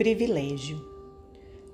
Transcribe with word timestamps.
Privilégio. 0.00 0.80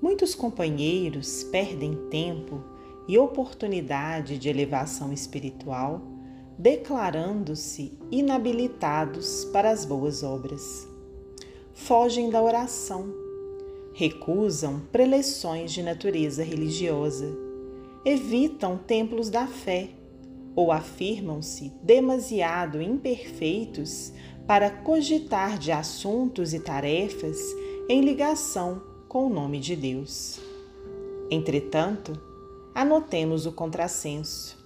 Muitos 0.01 0.35
companheiros 0.35 1.45
perdem 1.45 1.95
tempo 2.09 2.61
e 3.07 3.17
oportunidade 3.17 4.37
de 4.37 4.49
elevação 4.49 5.13
espiritual 5.13 6.01
declarando-se 6.59 7.97
inabilitados 8.11 9.45
para 9.45 9.69
as 9.69 9.85
boas 9.85 10.23
obras. 10.23 10.85
Fogem 11.73 12.29
da 12.29 12.43
oração, 12.43 13.13
recusam 13.93 14.81
preleções 14.91 15.71
de 15.71 15.81
natureza 15.81 16.43
religiosa, 16.43 17.33
evitam 18.03 18.77
templos 18.77 19.29
da 19.29 19.47
fé 19.47 19.87
ou 20.53 20.73
afirmam-se 20.73 21.71
demasiado 21.81 22.81
imperfeitos 22.81 24.11
para 24.45 24.69
cogitar 24.69 25.57
de 25.57 25.71
assuntos 25.71 26.53
e 26.53 26.59
tarefas 26.59 27.37
em 27.89 28.01
ligação 28.01 28.81
com 29.07 29.27
o 29.27 29.29
nome 29.29 29.59
de 29.59 29.75
Deus. 29.75 30.39
Entretanto, 31.29 32.19
anotemos 32.73 33.45
o 33.45 33.51
contrassenso. 33.51 34.57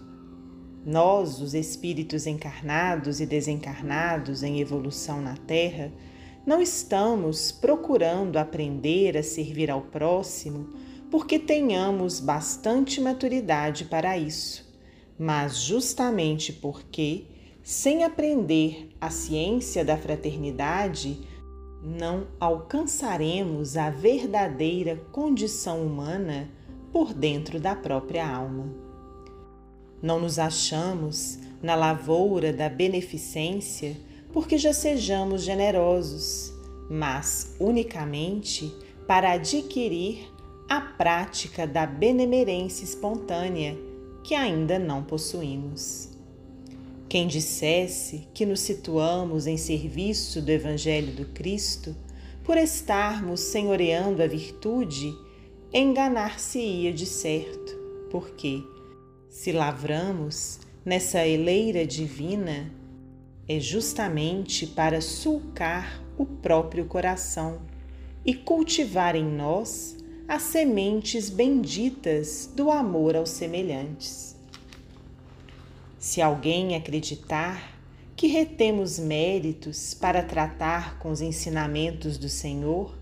Nós, 0.85 1.39
os 1.39 1.53
espíritos 1.53 2.26
encarnados 2.26 3.21
e 3.21 3.26
desencarnados 3.26 4.43
em 4.43 4.59
evolução 4.59 5.21
na 5.21 5.38
Terra, 5.38 5.91
não 6.45 6.62
estamos 6.62 7.52
procurando 7.52 8.38
aprender 8.38 9.15
a 9.15 9.23
servir 9.23 9.70
ao 9.70 9.81
próximo 9.81 10.70
porque 11.12 11.38
tenhamos 11.38 12.20
bastante 12.20 12.99
maturidade 12.99 13.85
para 13.85 14.17
isso 14.17 14.71
mas 15.21 15.62
justamente 15.62 16.51
porque, 16.51 17.26
sem 17.62 18.03
aprender 18.03 18.90
a 18.99 19.12
ciência 19.12 19.85
da 19.85 19.95
fraternidade, 19.95 21.21
não 21.84 22.27
alcançaremos 22.40 23.76
a 23.76 23.90
verdadeira 23.90 25.01
condição 25.12 25.84
humana 25.84 26.48
por 26.91 27.13
dentro 27.13 27.60
da 27.60 27.76
própria 27.76 28.27
alma. 28.27 28.65
Não 30.01 30.20
nos 30.20 30.38
achamos 30.38 31.40
na 31.62 31.76
lavoura 31.76 32.54
da 32.54 32.70
beneficência 32.70 33.96
porque 34.32 34.57
já 34.57 34.73
sejamos 34.73 35.43
generosos, 35.43 36.54
mas 36.90 37.55
unicamente 37.60 38.73
para 39.07 39.34
adquirir 39.34 40.32
a 40.70 40.79
prática 40.79 41.68
da 41.68 41.85
benemerência 41.85 42.84
espontânea 42.84 43.77
que 44.23 44.35
ainda 44.35 44.79
não 44.79 45.04
possuímos. 45.04 46.10
Quem 47.12 47.27
dissesse 47.27 48.29
que 48.34 48.45
nos 48.45 48.62
situamos 48.62 49.45
em 49.45 49.57
serviço 49.57 50.41
do 50.41 50.49
Evangelho 50.49 51.12
do 51.12 51.26
Cristo, 51.26 51.93
por 52.41 52.55
estarmos 52.55 53.41
senhoreando 53.41 54.23
a 54.23 54.27
virtude, 54.27 55.13
enganar-se-ia 55.73 56.93
de 56.93 57.05
certo, 57.05 57.77
porque, 58.09 58.63
se 59.27 59.51
lavramos 59.51 60.62
nessa 60.85 61.27
eleira 61.27 61.85
divina, 61.85 62.73
é 63.45 63.59
justamente 63.59 64.66
para 64.66 65.01
sulcar 65.01 66.01
o 66.17 66.25
próprio 66.25 66.85
coração 66.85 67.62
e 68.25 68.34
cultivar 68.34 69.17
em 69.17 69.25
nós 69.25 69.97
as 70.29 70.44
sementes 70.44 71.29
benditas 71.29 72.50
do 72.56 72.72
amor 72.72 73.17
aos 73.17 73.31
semelhantes. 73.31 74.39
Se 76.02 76.19
alguém 76.19 76.75
acreditar 76.75 77.80
que 78.16 78.25
retemos 78.25 78.97
méritos 78.97 79.94
para 79.94 80.24
tratar 80.24 80.97
com 80.97 81.12
os 81.12 81.22
ensinamentos 81.22 82.18
do 82.18 82.28
Senhor, 82.28 82.97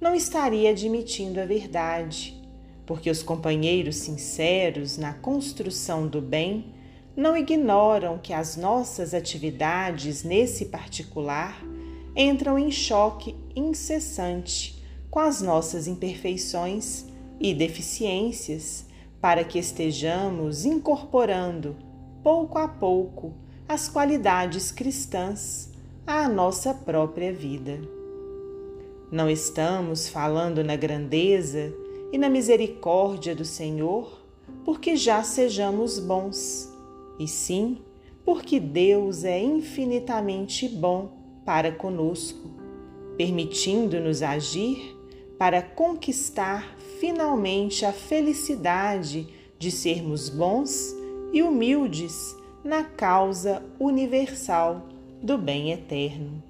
não 0.00 0.14
estaria 0.14 0.70
admitindo 0.70 1.40
a 1.40 1.44
verdade, 1.44 2.40
porque 2.86 3.10
os 3.10 3.24
companheiros 3.24 3.96
sinceros 3.96 4.96
na 4.96 5.14
construção 5.14 6.06
do 6.06 6.20
bem 6.22 6.72
não 7.16 7.36
ignoram 7.36 8.18
que 8.18 8.32
as 8.32 8.56
nossas 8.56 9.14
atividades 9.14 10.22
nesse 10.22 10.66
particular 10.66 11.60
entram 12.14 12.56
em 12.56 12.70
choque 12.70 13.34
incessante 13.56 14.80
com 15.10 15.18
as 15.18 15.42
nossas 15.42 15.88
imperfeições 15.88 17.04
e 17.40 17.52
deficiências, 17.52 18.86
para 19.20 19.42
que 19.42 19.58
estejamos 19.58 20.64
incorporando, 20.64 21.87
pouco 22.22 22.58
a 22.58 22.68
pouco, 22.68 23.32
as 23.68 23.88
qualidades 23.88 24.72
cristãs 24.72 25.70
à 26.06 26.28
nossa 26.28 26.72
própria 26.72 27.32
vida. 27.32 27.80
Não 29.10 29.28
estamos 29.28 30.08
falando 30.08 30.62
na 30.62 30.76
grandeza 30.76 31.72
e 32.12 32.18
na 32.18 32.28
misericórdia 32.28 33.34
do 33.34 33.44
Senhor 33.44 34.18
porque 34.64 34.96
já 34.96 35.22
sejamos 35.22 35.98
bons, 35.98 36.72
e 37.18 37.26
sim 37.26 37.78
porque 38.24 38.60
Deus 38.60 39.24
é 39.24 39.40
infinitamente 39.40 40.68
bom 40.68 41.10
para 41.44 41.72
conosco, 41.72 42.50
permitindo-nos 43.16 44.22
agir 44.22 44.94
para 45.38 45.62
conquistar 45.62 46.76
finalmente 47.00 47.86
a 47.86 47.92
felicidade 47.92 49.28
de 49.58 49.70
sermos 49.70 50.28
bons 50.28 50.94
e 51.32 51.42
humildes 51.42 52.36
na 52.64 52.84
causa 52.84 53.62
universal 53.78 54.86
do 55.22 55.36
bem 55.38 55.72
eterno. 55.72 56.42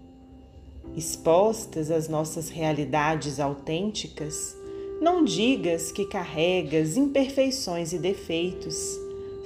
Expostas 0.96 1.90
às 1.90 2.08
nossas 2.08 2.48
realidades 2.48 3.38
autênticas, 3.38 4.56
não 5.00 5.24
digas 5.24 5.92
que 5.92 6.04
carregas 6.04 6.96
imperfeições 6.96 7.92
e 7.92 7.98
defeitos, 7.98 8.98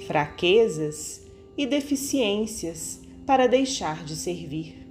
fraquezas 0.07 1.21
e 1.57 1.65
deficiências 1.65 2.99
para 3.25 3.47
deixar 3.47 4.03
de 4.03 4.15
servir, 4.15 4.87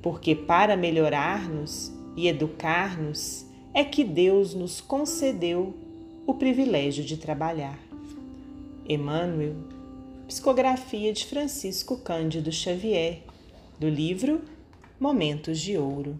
porque 0.00 0.34
para 0.34 0.76
melhorar-nos 0.76 1.92
e 2.16 2.28
educar-nos 2.28 3.44
é 3.74 3.84
que 3.84 4.02
Deus 4.02 4.54
nos 4.54 4.80
concedeu 4.80 5.74
o 6.26 6.32
privilégio 6.34 7.04
de 7.04 7.18
trabalhar. 7.18 7.78
Emmanuel, 8.88 9.54
psicografia 10.26 11.12
de 11.12 11.24
Francisco 11.24 11.96
Cândido 11.98 12.50
Xavier, 12.50 13.22
do 13.78 13.88
livro 13.88 14.42
Momentos 14.98 15.60
de 15.60 15.78
Ouro. 15.78 16.18